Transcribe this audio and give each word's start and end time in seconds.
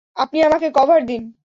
আপনি 0.17 0.37
আমাকে 0.41 0.67
কভার 0.71 1.01
দিন। 1.05 1.23